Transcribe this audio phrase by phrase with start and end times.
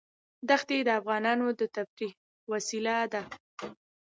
[0.49, 2.13] دښتې د افغانانو د تفریح
[2.51, 3.21] وسیله ده.